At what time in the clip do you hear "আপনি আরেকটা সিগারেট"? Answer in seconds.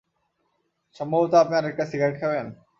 1.35-2.15